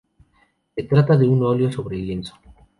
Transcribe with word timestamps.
Se 0.75 0.81
trata 0.81 1.15
de 1.15 1.27
un 1.27 1.43
óleo 1.43 1.71
sobre 1.71 1.95
lienzo. 1.97 2.33